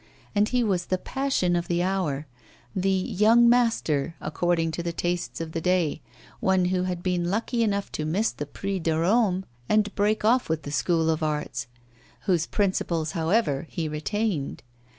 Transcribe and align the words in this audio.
And 0.33 0.49
he 0.49 0.63
was 0.63 0.87
the 0.87 0.97
passion 0.97 1.55
of 1.55 1.67
the 1.67 1.83
hour, 1.83 2.25
the 2.75 2.89
'young 2.89 3.47
master' 3.47 4.15
according 4.19 4.71
to 4.71 4.81
the 4.81 4.91
tastes 4.91 5.39
of 5.39 5.51
the 5.51 5.61
day, 5.61 6.01
one 6.39 6.65
who 6.73 6.85
had 6.85 7.03
been 7.03 7.29
lucky 7.29 7.61
enough 7.61 7.91
to 7.91 8.03
miss 8.03 8.31
the 8.31 8.47
Prix 8.47 8.79
de 8.79 8.97
Rome, 8.97 9.45
and 9.69 9.93
break 9.93 10.25
off 10.25 10.49
with 10.49 10.63
the 10.63 10.71
School 10.71 11.07
of 11.11 11.21
Arts, 11.21 11.67
whose 12.21 12.47
principles, 12.47 13.11
however, 13.11 13.67
he 13.69 13.87
retained. 13.87 14.63